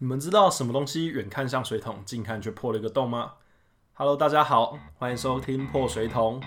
[0.00, 3.32] 你们知道什么东西远看像水桶，近看却破了一个洞吗
[3.94, 6.40] ？Hello，大家好，欢迎收听破水桶。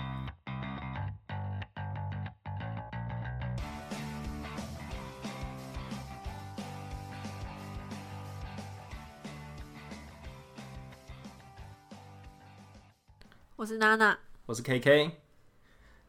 [13.56, 15.10] 我是娜娜，我是 KK。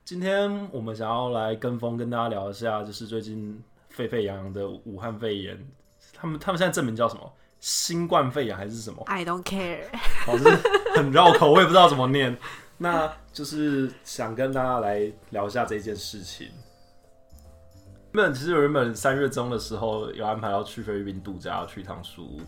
[0.05, 5.61] 今天我们想要来跟风，跟大家聊一下，就是最近沸沸扬扬的武汉肺炎。
[6.15, 7.33] 他们他们现在证明叫什么？
[7.63, 9.85] 新冠肺炎还是什么？I don't care。
[10.27, 10.51] 好像
[10.97, 12.37] 很绕口，我也不知道怎么念。
[12.77, 16.49] 那就是想跟大家来聊一下这件事情。
[18.11, 22.41] 原本其实原本三月中的时候有安排要去菲律宾度假，要去一趟书屋。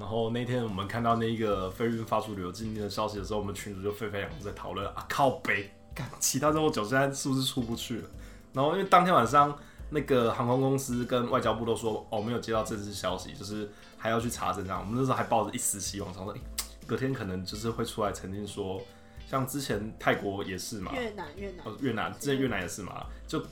[0.00, 8.08] 然后那天我们看到那个菲律宾发出旅游禁令的消息的时候，我们群主就沸沸扬扬在讨论啊，靠北，干其他中国酒现在是不是出不去了？
[8.52, 9.56] 然后因为当天晚上
[9.90, 14.80] 那个航空公司跟外交部都说哦没有接到正式消息，就是还要去查证这样。
[14.80, 16.40] 我们那时候还抱着一丝希望，想说、诶
[16.86, 18.80] 隔天可能就是会出来澄清说，
[19.28, 23.44] 像之前泰国也是嘛，越南，越南，哦，越南之前越南也是嘛，就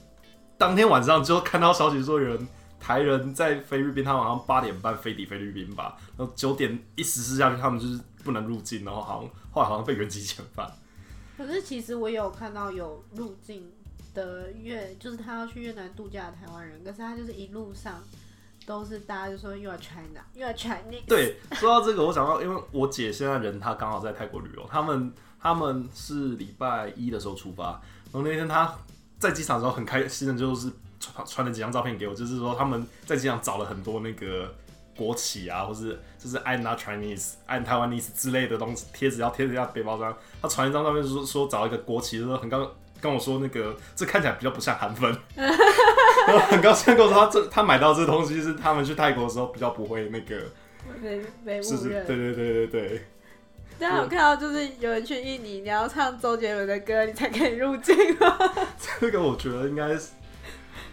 [0.57, 2.49] 当天晚上就看到消息说有人
[2.79, 10.71] 台人在菲律宾，他们好像八点半飞抵菲律宾吧，然后九点一实施下去，他们就是不能入境，然后好像后来好像被原籍遣返。
[11.37, 13.69] 可是其实我有看到有入境
[14.15, 18.03] 的越，就是他要去越南度假的台湾人，可是他就是一路上
[18.65, 21.07] 都是大家就说 You are China, You are Chinese。
[21.07, 27.73] 对，说到这个，我想到，因为我姐现在人她刚好在泰国旅游，他们他们是礼拜一的时候出发，
[28.13, 28.75] 然后那天她
[29.19, 34.55] 在机场的时候很开心的，就是传传了几张照片给我，就是说他们在机场找了很多那个
[34.97, 40.17] 国旗啊，或是就是 I'm not Chinese, I'm Taiwanese 之类的东西贴纸要贴在背包上。
[40.41, 42.71] 她传一张照片说说找一个国旗，说很刚
[43.05, 45.15] 跟我说那个这看起来比较不像韩粉。
[45.37, 50.41] 然后很高兴地跟我说，他这他买到这东西是他们去泰国的时候比较不会那个，
[51.03, 52.07] 被被是是，误认。
[52.07, 53.07] 对对对对对，
[53.79, 58.39] 大家有看到就是有人去印尼，你要唱周杰伦的歌，你才可以入境吗？
[59.01, 60.13] 这个我觉得应该是，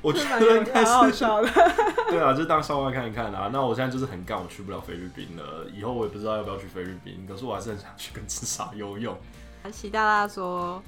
[0.02, 1.50] 我觉得应该是，笑的。
[2.12, 3.50] 对啊，就当笑话看一看啊。
[3.54, 9.18] 那我现在就是很干，我去不了菲律宾了，以后我也不知道要不要去菲律宾，可是我还是很想去跟至少游泳。
[9.72, 10.84] 习大大说，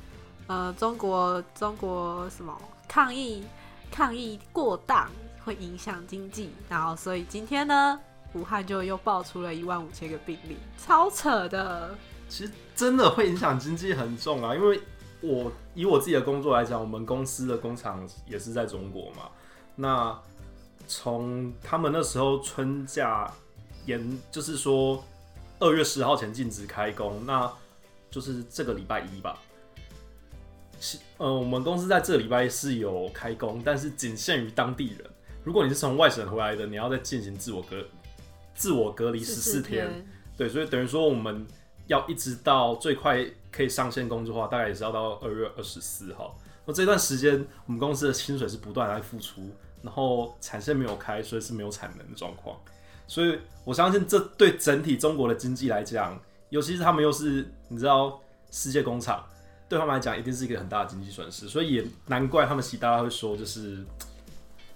[0.47, 2.55] 呃，中国中国什么
[2.87, 3.43] 抗议
[3.91, 5.09] 抗议过当
[5.43, 7.99] 会影响经济，然后所以今天呢，
[8.33, 11.95] 武汉就又爆出了一万五千个病例，超扯的。
[12.27, 14.81] 其实真的会影响经济很重啊，因为
[15.21, 19.29] 我以我自己的工作来讲，我们公司的工厂也是在中国嘛。
[19.75, 20.17] 那
[20.87, 23.31] 从他们那时候春假
[23.85, 25.03] 延，就是说
[25.59, 27.51] 二月十号前禁止开工，那
[28.09, 29.37] 就是这个礼拜一吧。
[30.83, 35.09] 是呃，我们公司在这礼拜是有开工，但是仅限于当地人。
[35.45, 37.81] 如果你是从外省回来的，你要再进行自我隔
[38.53, 40.05] 自我隔离十四天。
[40.35, 41.47] 对，所以等于说我们
[41.87, 46.37] 要一直到最快可以上线工作的话，大概也是要到二月二十四号。
[46.65, 49.49] 那这段时间，我们公司的薪水是不断在付出，
[49.81, 52.57] 然后产线没有开，所以是没有产能的状况。
[53.07, 56.19] 所以我相信这对整体中国的经济来讲，
[56.49, 58.19] 尤其是他们又是你知道
[58.51, 59.25] 世界工厂，
[59.73, 61.49] 对他们来讲一定是一个很大的经济损失。
[61.49, 63.83] 所以也难怪他们习大大会说，就是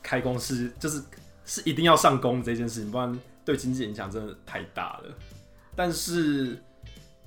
[0.02, 1.04] 开工是就是
[1.46, 5.16] 是一定要上工这件事情，不然对经济影响真的太大了。
[5.76, 6.60] 但是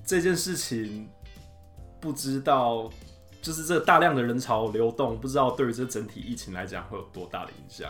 [0.05, 1.07] 这件事情
[2.01, 2.91] 不知道，
[3.41, 7.89] 就是这大量的人潮流动，不知道对于这整体疫情来讲会有多大的影响。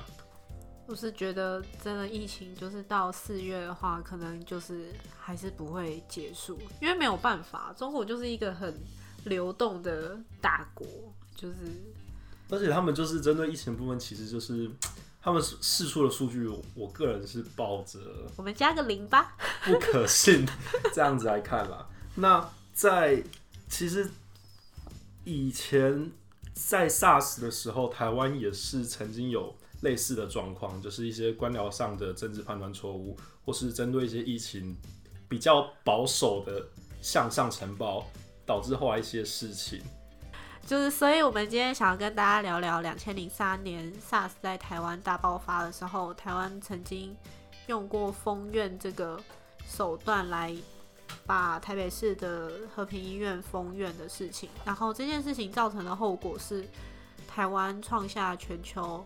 [0.88, 8.78] 我是觉得真的疫情就是到四月的话，可能就是还是不会结束，因为没有办法，中国就是一个很
[9.26, 10.86] 流动的大国，
[11.36, 11.56] 就是
[12.50, 14.70] 而且他们就是针对疫情部分，其实就是
[15.22, 18.00] 他们试出的数据，我个人是抱着
[18.36, 19.36] 我们加个零吧。
[19.64, 20.46] 不可信
[20.94, 21.88] 这样子来看啦。
[22.16, 23.24] 那在
[23.70, 24.10] 其实
[25.24, 26.12] 以前
[26.54, 33.16] 在 SARS 的时候，台湾也是曾经有类似的状况，就是一些官僚上的政治判断错误，
[33.46, 34.76] 或是针对一些疫情
[35.30, 36.68] 比较保守的
[37.02, 38.06] 向上呈报，
[38.52, 39.82] 导致后来一些事情。
[40.68, 47.16] 就是，所以我们今天想要跟大家聊聊两千零三年 SARS 在台湾大爆发的时候，台湾曾经
[47.68, 49.18] 用过封院这个
[49.66, 50.54] 手段来
[51.26, 54.50] 把台北市的和平医院封院的事情。
[54.66, 56.68] 然后这件事情造成的后果是，
[57.26, 59.06] 台湾创下全球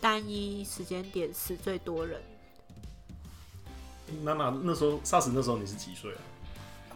[0.00, 2.22] 单一时间点死最多人，
[4.22, 6.20] 娜娜那时候 SARS 那时候你是几岁啊？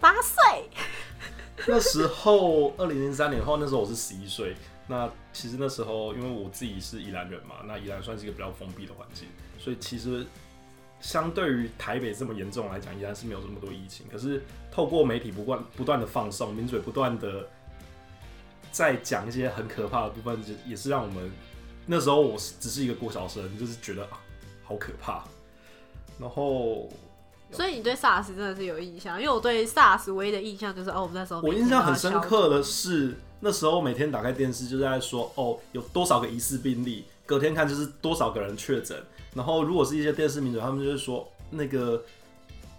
[0.00, 0.70] 八岁。
[1.68, 4.54] 那时候二零零三年后，那时候我是十一岁。
[4.88, 10.26] 那其实那时候，因为我自己是宜兰人嘛，那宜兰算是一个比较封闭的环境，所以其实
[11.00, 14.04] 相对于台北这么严重来讲，依然是没有这么多疫情。
[14.10, 17.48] 可是透过媒体不断不断的放送，名嘴不断的
[18.72, 21.30] 在讲一些很可怕的部分，就也是让我们
[21.86, 24.20] 那时候我只是一个过小生，就是觉得啊
[24.64, 25.24] 好可怕。
[26.18, 26.88] 然后
[27.52, 38.96] 所以你对 SARS 真的是有印象，因为我对 SARS 唯一的印象就是哦，我们那时候我印象很深刻的是，那时候每天打开电视就在说哦，有多少个疑似病例，隔天看就是多少个人确诊。
[39.34, 42.02] 然后如果是一些电视名嘴，他们就会说那个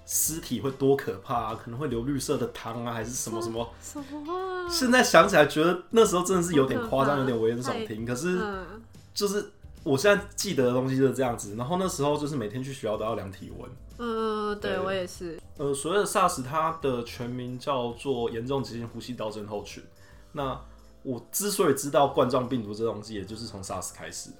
[0.05, 3.67] 尸体会多可怕啊，可能会流绿色的汤啊，还是什么什么。
[3.81, 4.69] 什么？
[4.69, 8.05] 现在想起来觉得那时候真的是有点夸张，有点危言耸听。
[8.05, 8.65] 可是嗯，
[9.13, 9.51] 就是
[9.83, 11.55] 我现在记得的东西就是这样子。
[11.55, 13.69] 然后那时候就是每天去学校都要量体温。
[13.97, 15.39] 嗯，对对我也是。
[15.57, 19.83] 呃，所谓的 SARS，它的全名叫做严重急性呼吸道症候群。
[20.31, 20.59] 那
[21.03, 24.37] 我之所以知道冠状病毒这东西，也就是从 SARS 开始的。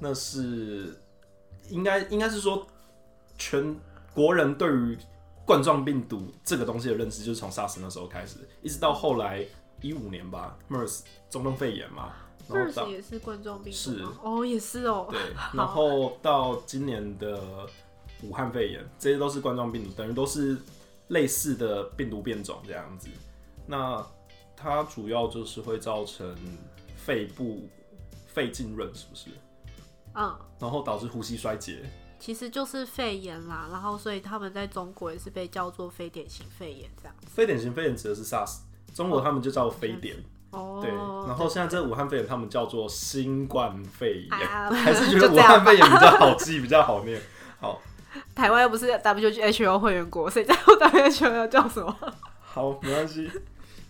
[0.00, 1.00] 那是
[1.68, 2.66] 应该应该是说，
[3.36, 3.76] 全
[4.14, 4.98] 国人对于
[5.44, 9.46] 冠状病毒这个东西的认知，就是从 SARS 那时候开始，一直到后来
[9.80, 12.12] 一五年吧，MERS 中东肺炎嘛
[12.48, 14.18] ，MERS 也是冠状病毒是吗？
[14.22, 15.06] 哦，也是哦。
[15.10, 15.20] 对，
[15.54, 17.40] 然后到今年的
[18.22, 20.56] 武汉肺炎，这些都是冠状病毒，等于都是
[21.08, 23.08] 类似的病毒变种这样子。
[23.66, 24.04] 那
[24.56, 26.34] 它主要就是会造成
[26.96, 27.68] 肺部
[28.26, 29.30] 肺浸润，是不是？
[30.14, 31.78] 嗯，然后导致呼吸衰竭。
[32.18, 37.28] 其实就是肺炎啦，然后所以他们在中国也是被叫做非典型肺炎这样子。
[37.30, 38.58] 非典型肺炎指的是 SARS，
[38.92, 40.16] 中国他们就叫非典。
[40.50, 47.20] 哦，对，然后现在这武汉肺炎他们叫做新冠肺炎，啊 还是觉得武汉肺炎比较好记，比较好念。
[47.60, 47.80] 好，
[48.34, 51.94] 台湾又不是 WHO 会员国，谁在乎 WHO 要叫什么？
[52.40, 53.30] 好，没关系。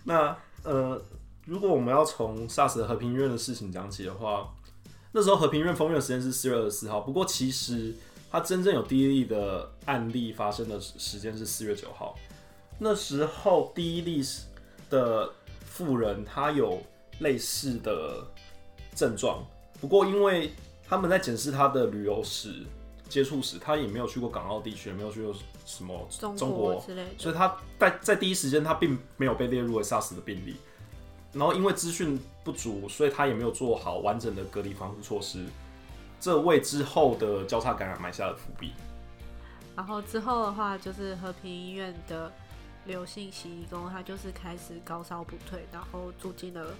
[0.03, 1.01] 那呃，
[1.45, 4.53] 如果我们要从 SARS 和平医院的事情讲起的话，
[5.11, 7.95] 那时候和平医院封院的时间是四月二十四号，不过其实
[8.31, 12.15] 它真正有第一例的案例发生的时间是四月九号。
[12.77, 14.23] 那时候第一例
[14.89, 15.29] 的
[15.65, 16.81] 妇人她有
[17.19, 18.23] 类似的
[18.95, 19.43] 症状，
[19.81, 20.51] 不过因为
[20.87, 22.63] 他们在检视她的旅游史、
[23.09, 25.33] 接触史，他也没有去过港澳地区，也没有去过
[25.65, 27.09] 什么中中国国之类的。
[27.17, 30.55] 所以他在在第一时间他并没有被列入为 SARS 的病例，
[31.33, 35.45] 然后因为资讯不足，所以他也没有做好完整的隔离防护措施，
[36.19, 38.71] 这为之后的交叉感染埋下了伏笔。
[39.75, 42.31] 然后之后的话，就是和平医院的
[42.85, 46.75] 刘姓洗衣工，他就是开始高烧不退，然后住进了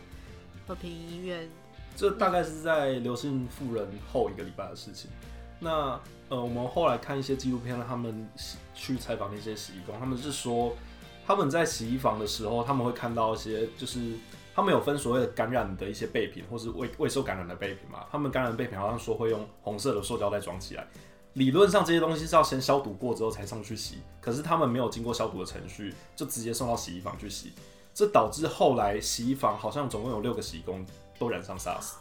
[0.68, 1.50] 和平医院。
[1.96, 5.10] 这大概是在刘姓妇人后一个礼拜的事情。
[5.60, 8.28] 那呃，我们后来看一些纪录片，他们
[8.74, 10.74] 去采访那些洗衣工，他们是说
[11.26, 14.14] 他们在洗衣房的时候，他们会看到一些，就是
[14.56, 18.06] 他们有分所谓的感染的一些备品，或是未未受感染的备品嘛。
[18.12, 20.88] 他们感染备品好像说会用红色的塑胶袋装起来，
[21.34, 27.54] 理论上这些东西是要先消毒过之后才上去洗，可是他们没有经过消毒的程序，就直接送到洗衣房去洗，
[27.94, 30.86] 这导致后来洗衣房好像总共有六个洗衣工
[31.18, 31.94] 都染上 SARS。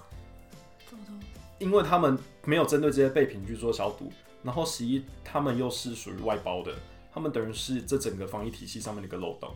[1.58, 4.12] 因为他们没有针对这些备品去做消毒，
[4.42, 6.72] 然后洗衣他们又是属于外包的，
[7.12, 9.54] 他们等于是这整个防疫体系上面的一个漏洞。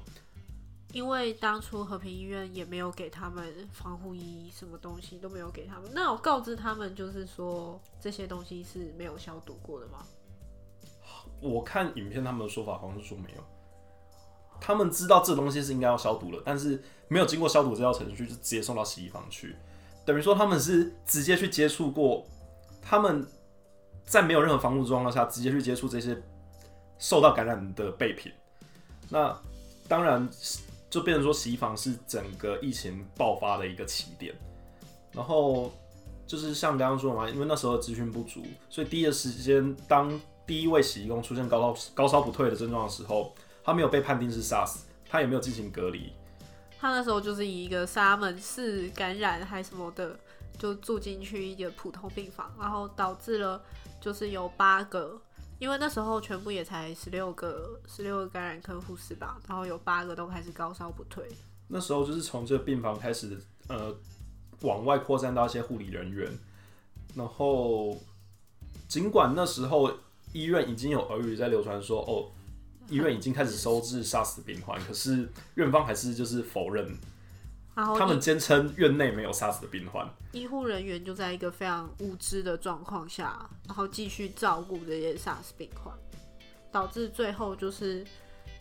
[0.92, 5.90] 因为当初和平医院也没有给他们防护衣，什么东西都没有给他们。
[5.94, 10.04] 那我告知他们，就是说这些东西是没有消毒过的吗？
[11.40, 13.42] 我看影片他们的说法好像是说没有，
[14.60, 19.56] 他们知道这东西是应该要消毒的，但是没有经过消毒这道程序就直接送到洗衣房去，
[20.04, 22.26] 等于说他们是直接去接触过，
[22.80, 23.26] 他们
[24.04, 26.16] 在没有任何防护状况下直接去接触这些
[26.98, 28.32] 受到感染的备品，
[29.08, 29.36] 那
[29.88, 30.28] 当然
[30.90, 34.34] 就变成说洗衣房是整个疫情爆发的一个起点，
[35.12, 35.72] 然后
[36.26, 44.78] 就是像刚刚说的嘛，因为那时候资讯不足，所以第一个时间当第一位洗衣工出现高烧高烧不退的症状的时候，他没有被判定是 SARS，
[45.08, 46.12] 他也没有进行隔离，
[46.82, 50.18] 他那时候就是以一个沙门氏感染还什么的，
[50.58, 53.62] 就住进去一个普通病房，然后导致了
[54.00, 55.22] 就是有八个，
[55.60, 61.24] 因为那时候全部也才十六个十六个感染科护士吧，然后有八个都开始高烧不退。
[61.68, 63.94] 那时候就是从这个病房开始，呃，
[64.62, 66.36] 往外扩散到一些护理人员，
[67.14, 67.96] 然后
[68.88, 69.88] 尽管那时候
[70.32, 72.26] 医院已经有耳语在流传说，哦，
[72.88, 76.86] 医院已经开始收治 SARS 的病患， 可是院方还是就是否认，
[77.74, 80.08] 然后他们坚称院内没有 SARS 的病患。
[80.32, 85.94] 医护人员就在一个非常无知的状况下，然后继续照顾这些 SARS 病患，
[86.70, 88.04] 导致最后就是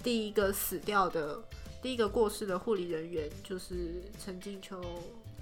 [0.03, 1.41] 第一个死掉的、
[1.81, 4.81] 第一个过世的护理人员就是陈静秋。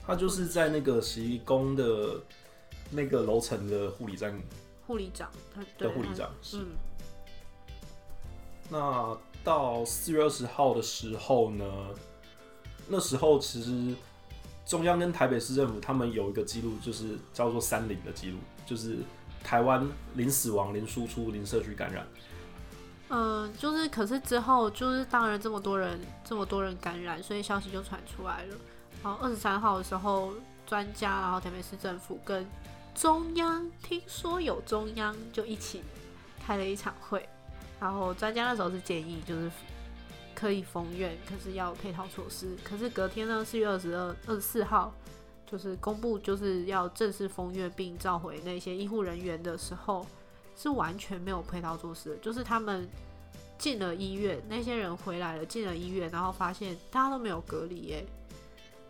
[0.05, 2.19] 他就是在那个十一宫的
[2.89, 4.39] 那个楼层的护理站
[4.87, 6.67] 护理长，他对的护理他长是嗯，
[8.69, 11.65] 那到四月二十号的时候呢，
[12.87, 13.95] 那时候其实
[14.65, 18.97] 中央跟台北市政府他们有一个记录，就是叫做“三零”的记录，就是
[19.43, 22.07] 台湾零死亡、零输出、零社区感染。
[23.09, 28.55] 嗯，就是可是之后就是当然这么多人这么多人感染，所以消息就传出来了。
[29.01, 30.33] 然后二十三号的时候，
[30.67, 32.45] 专家然后台北市政府跟
[32.93, 35.81] 中央听说有中央就一起
[36.45, 37.27] 开了一场会，
[37.79, 39.51] 然后专家那时候是建议就是
[40.35, 42.55] 可以封院，可是要配套措施。
[42.63, 44.93] 可是隔天呢，四月二十二、二十四号
[45.45, 50.05] 就是公布就是要正式封院并召回那些医护人员的时候。
[50.61, 52.85] 是完全没有配套措施，就是他们
[53.57, 58.05] 进了医院，那些人回来了，进了医院，然后发现大家都没有隔离耶，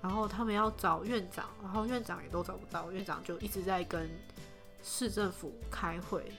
[0.01, 4.09] 然后他们要找院长，然后院长也都找不到，院长就一直在跟
[4.81, 6.31] 市政府开会，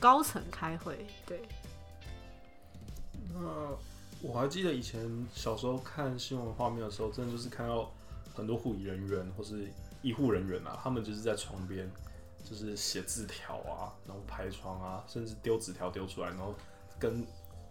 [0.00, 1.40] 高层开会，对。
[3.34, 3.40] 那
[4.20, 7.90] 我还记得以前小时候看新闻画面的时候，真的就是看到
[8.34, 9.66] 很多护理人员或是
[10.02, 11.90] 医护人员啊，他们就是在床边。
[12.44, 16.52] 就是写字条啊，然后拍窗啊，甚至丢纸条丢出来，然后
[16.98, 17.24] 跟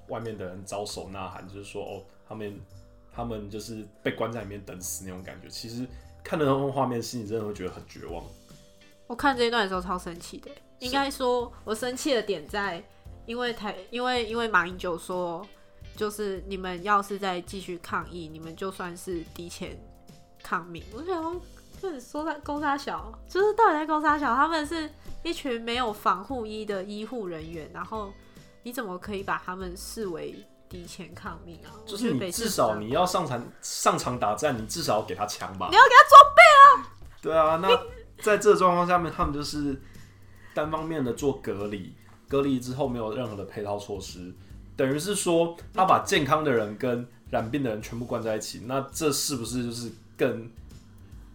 [0.08, 2.60] 外面的人招手呐喊，就是说哦，他们
[3.14, 5.50] 他们就是被关在里面等死那种感觉。
[5.50, 5.86] 其实
[6.24, 8.24] 看到那种画面，心里真的会觉得很绝望。
[9.08, 10.50] 我看这一段的时候超生气的，
[10.80, 12.82] 应该说我生气的点在，
[13.26, 15.46] 因为台因为因为马英九说，
[15.96, 19.78] 就是你们要是再继续抗议，你们就算是提前
[20.44, 20.84] 抗命。
[20.94, 21.42] 我想。
[21.82, 24.88] 就是说在勾沙小，就是到底在勾沙小，他们是
[25.24, 28.14] 一群没有防护衣的医护人员，然后
[28.62, 31.74] 你怎么可以把他们视为敌前抗命啊？
[31.84, 35.70] 就是你至少你要上场上场打战，你至少要给他枪吧？
[35.72, 36.66] 你要给他装备啊？
[37.20, 37.70] 对啊，那
[38.22, 39.82] 在这状况下面，他们就是
[40.54, 41.96] 单方面的做隔离，
[42.32, 44.34] 隔离之后没有任何的配套措施，
[44.78, 50.50] 等于是说他把健康的人跟染病的人全部关在一起，那这是不是就是更？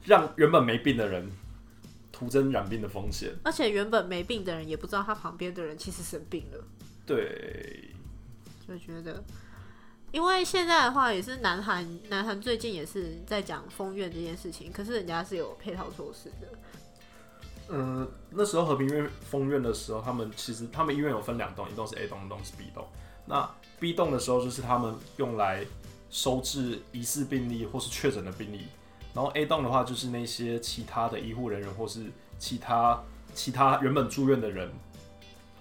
[0.07, 1.29] 让原本没病的人
[2.13, 6.65] 徒增染病的风险，而且原本没病的人也不知道他旁边的人其实生病了。
[7.05, 7.91] 对，
[8.69, 9.25] 就觉得，
[10.13, 16.47] 因为现在的话也是南韩，南韩最近也是在讲封院这件事情，可是人家是有配套措施的。
[17.69, 22.87] 嗯，那时候和平院封院的时候，他们其实他们医院有分两栋，一栋是 A 栋，一栋是 B 栋。
[23.25, 23.49] 那
[23.81, 25.65] B 栋的时候，就是他们用来
[26.09, 28.67] 收治疑似病例或是确诊的病例。
[29.13, 32.05] 然后 A 栋的话，就是那些其他的医护人员或是
[32.39, 33.03] 其他
[33.35, 34.71] 其他原本住院的人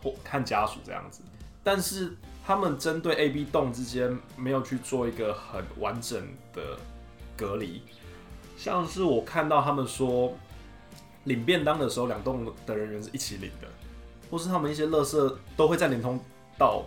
[0.03, 1.21] 或看家属这样子。
[1.63, 6.21] 但是他们针对 A、B 栋之间没有去做一个很完整
[6.53, 6.77] 的
[7.35, 7.81] 隔离。
[8.55, 10.38] 像是我看到他们说
[11.25, 13.67] 领便当的时候，两栋的人员是一起领的，
[14.32, 16.20] 或是他们一些垃圾都会在连通
[16.58, 16.84] 道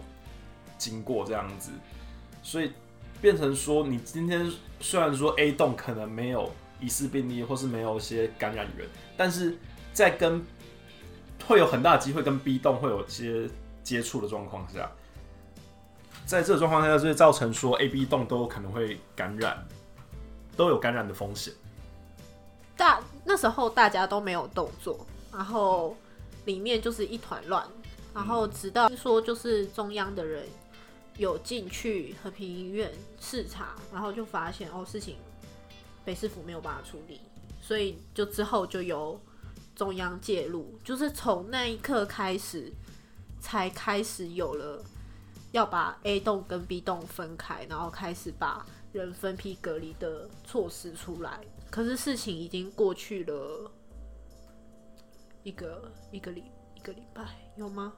[0.77, 1.71] 经过这样子，
[2.43, 2.73] 所以。
[3.21, 9.59] 变成说，你今天虽然说 A 栋可能没有疑似病例，或是没有一些感染源，但是
[9.93, 10.41] 在跟
[11.45, 13.51] 会有很大的机会跟 B 栋会有一些
[13.83, 14.89] 接触的状况下，
[16.27, 19.67] 在这个状况下就会造成说 A、B 栋都可能会感染，
[20.57, 21.53] 都有感染的风险。
[22.77, 25.97] 大那时候大家都没有动作，然后
[26.47, 27.65] 里面就是一团乱，
[28.13, 30.45] 然后直到说就是中央的人。
[31.19, 35.17] 有进去和平医院视察，然后就发现哦，事情
[36.05, 37.21] 北市府没有办法处理，
[37.61, 39.21] 所以就之后就由
[39.75, 42.73] 中央介入，就是从那一刻开始
[43.41, 44.81] 才开始有了
[45.51, 51.41] 要把 A 栋跟 B 栋分开，然后开始把人分批隔离的措施出来。
[51.71, 53.71] 可是事情已经过去了
[55.43, 56.45] 一个一个礼
[56.75, 57.23] 一个礼拜，
[57.57, 57.93] 有吗？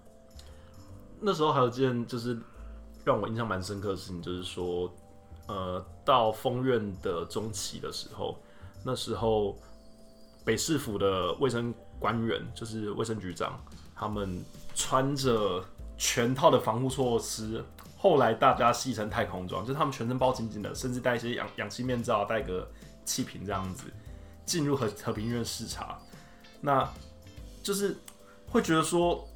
[1.20, 2.38] 那时候还有件就是。
[3.02, 4.92] 让我印象蛮深刻的事情就是说，
[5.48, 8.38] 呃，到丰院的中期的时候，
[8.84, 9.56] 那时候
[10.44, 13.58] 北市府的卫生官员，就是卫生局长，
[13.96, 15.64] 他们穿着
[15.96, 17.64] 全套的防护措施，
[17.96, 22.70] 后来大家戏称太空装，就是他们全身包紧紧的，甚至戴一些氧氧气面罩，戴个
[23.10, 23.84] 气瓶这样子，
[24.46, 25.98] 进入和和平医院视察，
[26.60, 26.88] 那
[27.60, 27.96] 就是
[28.48, 29.26] 会觉得说。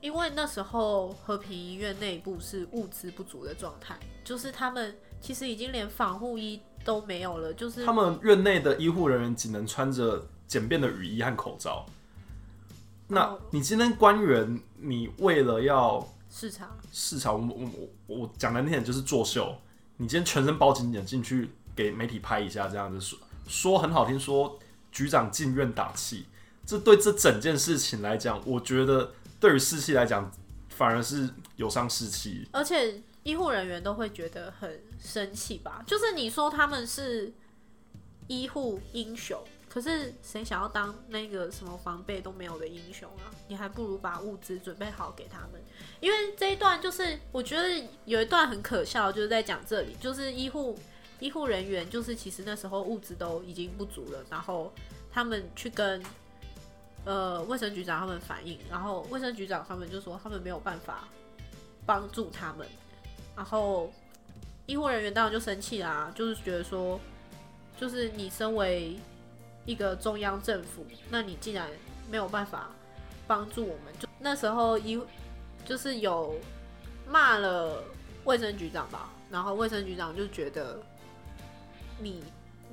[0.00, 11.86] 因为那时候和平医院内部是物资不足的状态，就是他们其实已经连防护衣都没有了，就是他们院内的医护人员只能穿着简便的雨衣和口罩。
[13.06, 17.70] 那你今天官员，你为了要视察视察，我我
[18.06, 19.54] 我我讲难听点就是作秀，
[19.98, 24.58] 你今天全身包紧点进去给媒体拍一下，这样子说说很好听，说
[24.90, 26.26] 局长进院打气，
[26.66, 29.14] 这对这整件事情来讲，我觉得。
[29.42, 30.30] 对于士气来讲，
[30.68, 32.48] 反而是有伤士气。
[32.52, 35.82] 而且医护人员都会觉得很生气吧？
[35.84, 37.32] 就是你说他们是
[38.28, 43.34] 医护英雄，可是谁想要当那个什么防备都没有的英雄啊？
[43.48, 45.60] 你还不如把物资准备好给他们。
[45.98, 50.78] 因为这一段就是我觉得有一段很可笑，就是在讲这里，就是医护
[51.22, 54.72] 医护人员，就是其实那时候物资都已经不足了，然后
[55.12, 56.02] 他们去跟
[57.04, 61.06] 呃卫生局长他们反映，然后卫生局长他们就说他们没有办法
[61.86, 62.66] 帮助他们，
[63.36, 63.88] 然后
[64.66, 66.98] 医护人员当然就生气啦，就是觉得说，
[67.78, 68.96] 就是你身为
[69.64, 71.70] 一个中央政府，那你竟然
[72.10, 72.68] 没有办法
[73.28, 75.00] 帮助我们，就那时候医
[75.64, 76.34] 就是有
[77.06, 77.80] 骂了
[78.24, 80.82] 卫生局长吧，然后卫生局长就觉得
[82.02, 82.22] 你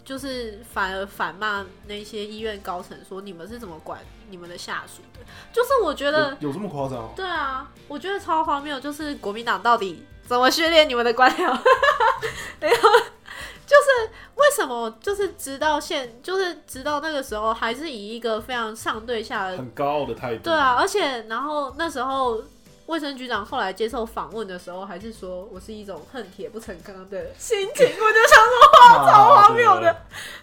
[0.03, 7.13] 就是反而反骂那些医院高层，说你们是怎么管你们的下属的，就是我觉得有有这么夸张？
[7.15, 11.57] 对啊，我觉得超荒谬，就是国民党到底怎么训练你们的官僚？
[12.61, 20.43] 没有，就是为什么就是直到现，就是直到那个时候，还是以一个非常上对下的很高傲的态度。
[20.43, 22.41] 对啊，而且然后那时候
[22.89, 29.95] 卫生局长后来接受访问的时候，还是说我是一种恨铁不成钢的心情，我就想说哇， 超荒谬的。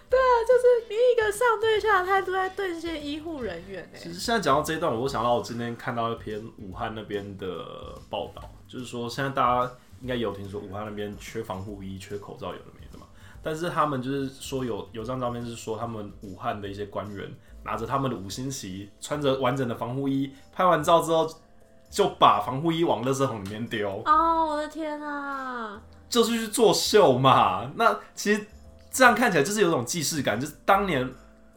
[0.09, 13.07] 对啊，就是你一个上对下的态度在对这些医护人员哎、其实现在讲到这一段，我都想到我今天看到一篇武汉那边的报道，就是说现在大家应该有听说武汉那边缺防护衣、缺口罩，有的没的嘛。
[13.43, 17.29] 但是他们就是说有有张照片是说他们武汉的一些官员
[17.65, 21.29] 拿着他们的五星旗，穿着完整的防护衣，拍完照之后
[21.89, 25.81] 就把防护衣往垃圾桶里面丢，哦，我的天啊！
[26.09, 27.71] 就是去作秀嘛。
[27.75, 28.45] 那其实
[28.91, 31.09] 这样看起来就是有种既视感，就是当年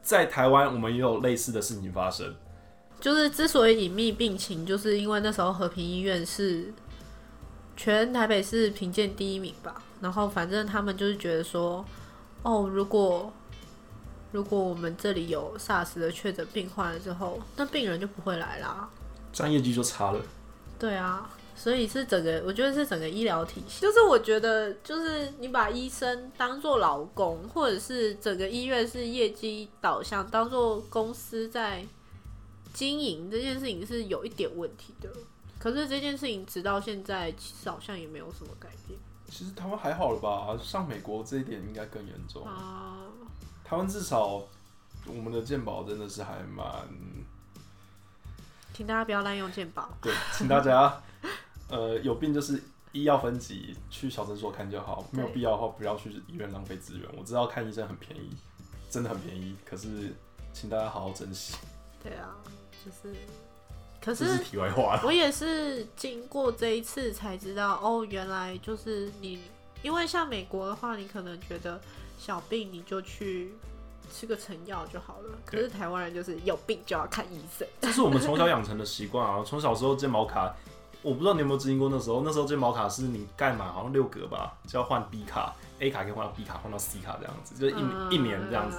[0.03, 2.35] 在台湾我们也有类似的事情发生。
[3.01, 6.73] 就是之所以隐秘病情，就是因为那时候和平医院是
[7.77, 9.83] 全台北市评鉴第一名吧。
[10.01, 11.85] 然后反正他们就是觉得说，
[12.43, 13.33] 哦，如果
[14.33, 18.89] 如果我们这里有 SARS 的确诊病患了之后，那病人就不会来啦。
[19.33, 20.21] 这样业绩就差了。
[20.79, 31.85] 对啊，所以是整个，我觉得是整个医疗体系，就是我觉得，就是你把医生当做劳工，或者是整个医院是业绩导向，当做公司在
[32.73, 35.11] 经营这件事情是有一点问题的。
[35.59, 40.59] 可是这件事情直到现在，其实好像也没有什么改变其实台湾还好了吧？
[40.63, 42.45] 像美国这一点应该更严重。
[42.47, 43.05] 啊。
[43.63, 44.43] 台湾至少
[45.07, 46.67] 我们的健保真的是还蛮
[48.73, 49.89] 请大家不要滥用健保。
[50.01, 51.03] 对，请大家
[51.69, 57.09] 呃有病就是医药分级，去小诊所看就好，没有必要的话不要去医院浪费资源。
[57.17, 58.31] 我知道看医生很便宜，
[58.89, 60.15] 真的很便宜，可是
[60.53, 61.55] 请大家好好珍惜。
[62.03, 62.35] 对啊，
[62.85, 63.15] 就是，
[64.01, 65.01] 可是是题外话。
[65.05, 69.39] 我也是经过这一次才知道，哦，原来就是你，
[69.83, 71.81] 因为像美国的话，你可能觉得
[72.19, 73.53] 小病你就去
[74.11, 77.67] 吃个成药就好了，可是台湾人就是有病就要看医生。
[77.81, 79.43] 这是我们从小养成的习惯啊。
[79.47, 80.55] 从小时候健保卡，
[81.03, 88.79] 我不知道你有没有经历过那时候，那时候健保卡是你盖满好像六格吧，就要换 B 卡，A 卡可以换到 B 卡，换到 C 卡这样子，就是一、嗯一年这样子。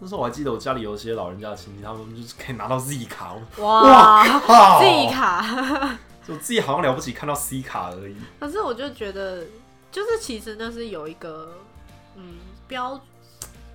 [0.00, 5.98] 那时候我还记得我家里有一些老人家的亲戚，他们就是可以拿到 Z 卡，我哇靠，Z 卡。
[6.26, 8.16] 就自己好像了不起，看到 C 卡而已。
[8.40, 9.44] 可是我就觉得，
[9.92, 11.52] 就是其实那是有一个
[12.16, 12.98] 嗯标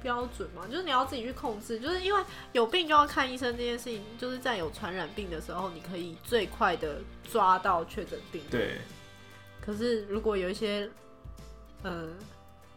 [0.01, 6.97] 标准嘛，就是你要自己去控制，就是因为有病就要看医生这件事情，就是在有传染病的时候，你可以最快的
[7.31, 8.51] 抓到确诊病人。
[8.51, 8.77] 对，
[9.59, 10.89] 可是如果有一些
[11.83, 12.07] 呃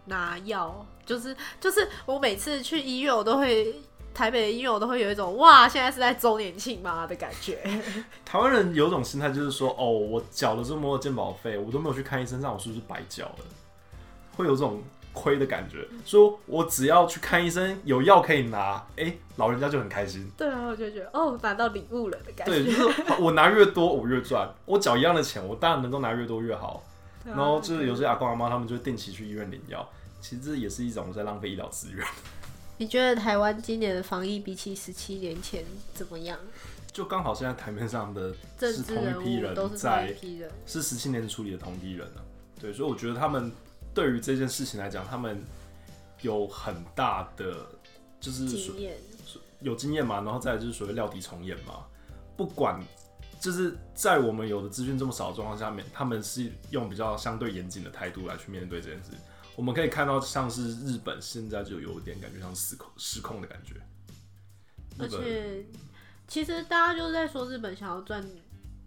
[0.04, 3.74] 拿药，就是就是我每次去医院，我都会。
[4.14, 7.58] 台北的医院我都会有一种哇，现在是在周年庆吗的感觉。
[8.26, 13.38] 台湾人有一种心态，就是说，哦，我缴了这么多的健保费，我都没有去看医生，让我是不是白缴了？
[14.36, 14.82] 会有这种
[15.12, 15.86] 亏的感觉。
[16.04, 20.30] 说我只要去看医生，有药可以拿，哎、老人家就很开心。
[20.36, 22.52] 对啊，我就觉得哦，拿到礼物了的感觉。
[22.52, 24.48] 对，就是我拿越多，我越赚。
[24.64, 26.82] 我缴一样的钱，我当然能够拿越多越好。
[27.24, 29.88] 然后就是有些阿公阿妈他们就定期去医院领药，
[30.20, 32.04] 其实这也是一种在浪费医疗资源。
[32.78, 36.36] 你觉得台湾今年的防疫比起十七年前怎么样？
[36.92, 40.14] 就刚好现在台面上的是同一批人在
[40.66, 42.20] 是十七年处理的同一批人啊。
[42.60, 43.52] 对，所以我觉得他们
[43.94, 45.42] 对于这件事情来讲，他们
[46.20, 47.66] 有很大的
[48.20, 48.96] 就是经验。
[49.60, 51.86] 有经验嘛，然后再来就是所谓料敌从演嘛。
[52.36, 52.82] 不管
[53.40, 59.10] 就是在我们有的资讯这么少的状况下面，他们是用比较相对严谨的态度来去面对这件事。
[59.54, 63.74] 我们可以看到，像是日本现在就有一点感觉像失控失控的感觉。
[64.98, 65.64] 而且，
[66.26, 68.26] 其实大家就是在说日本想要赚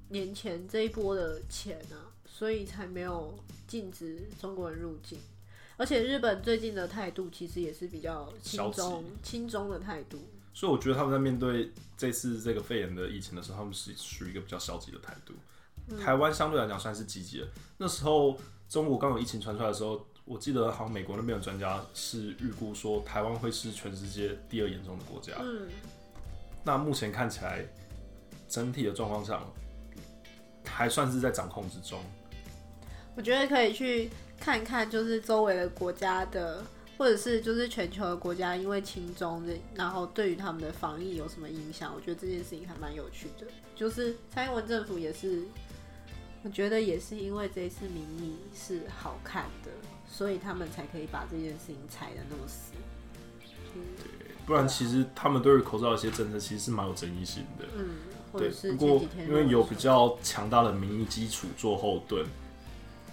[0.10, 3.34] 年前这一波的钱啊，所以才没有
[3.66, 5.18] 禁止中国人入境。
[5.78, 10.20] 而且日本最近的态度其实也是比较轻中轻中的态度。
[10.54, 15.34] 所以我觉得他们在面对这次这个肺炎的疫情的时候，他们是属于一个比较消极的态度。
[15.98, 17.48] 台湾相对来讲算是积极的。
[17.78, 25.34] 那时候中国刚有疫情传出来的时候，我记得好像美国那边的专家是预估说台湾会是全世界第二严重的国家。
[25.40, 25.70] 嗯，
[26.66, 27.66] 那目前看起来
[28.50, 29.50] 整体的状况上
[30.66, 32.02] 还算是在掌控之中。
[33.16, 36.64] 我觉得可以去看看，就是周围的国家的，
[36.98, 41.94] 或者是就是全球的国家，因为轻中的，然后对于他们的防疫有什么影响？
[41.96, 43.48] 我觉得这件事情还蛮有趣的。
[43.76, 45.44] 就是蔡英文政府也是，
[46.44, 49.72] 我觉得也是因为这一次民意是好看的，
[50.08, 52.74] 所以他们才可以把这件事情踩的那么死。
[54.46, 57.66] 不然，其实他们对于口罩的一些政策其实是蛮有争议性的。
[57.76, 57.96] 嗯，
[58.32, 62.26] 或对者，是不过因为有比较强大的民意基础做后盾，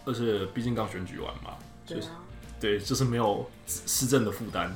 [0.04, 2.20] 而且毕竟刚选举完嘛，就是对啊，
[2.60, 4.74] 对，就是没有市政的负担。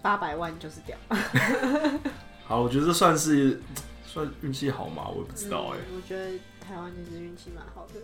[0.00, 0.96] 八百万就是屌。
[2.44, 3.60] 好，我觉得这算是
[4.04, 5.08] 算运气好嘛？
[5.08, 8.00] 我也不知道哎、嗯我觉得台湾其实运气蛮好的。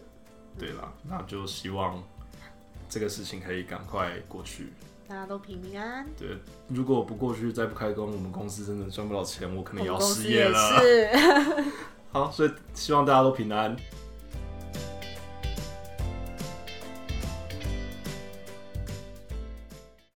[0.59, 2.02] 对啦，那就希望
[2.88, 4.72] 这个事情可以赶快过去。
[5.09, 6.07] 大家都平平安安。
[6.18, 6.37] 对，
[6.68, 10.81] 如果不过去再不开工，我们公司真的赚不到钱，我可能也要失业了。
[10.81, 11.11] 是。
[12.12, 13.76] 好，所以希望大家都平安。